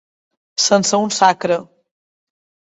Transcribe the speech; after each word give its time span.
Sense 0.67 0.95
un 1.01 1.13
sacre. 1.17 1.59